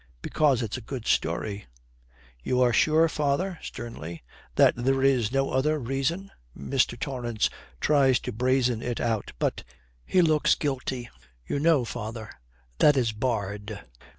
'Because 0.23 0.63
it's 0.63 0.77
a 0.77 0.81
good 0.81 1.05
story.' 1.05 1.67
'You 2.41 2.59
are 2.59 2.73
sure, 2.73 3.07
father,' 3.07 3.59
sternly, 3.61 4.23
'that 4.55 4.73
there 4.77 5.03
is 5.03 5.31
no 5.31 5.51
other 5.51 5.77
reason?' 5.77 6.31
Mr. 6.57 6.99
Torrance 6.99 7.51
tries 7.79 8.19
to 8.21 8.31
brazen 8.31 8.81
it 8.81 8.99
out, 8.99 9.33
but 9.37 9.63
he 10.03 10.23
looks 10.23 10.55
guilty. 10.55 11.07
'You 11.45 11.59
know, 11.59 11.85
father, 11.85 12.31
that 12.79 12.97
is 12.97 13.11
barred.' 13.11 13.79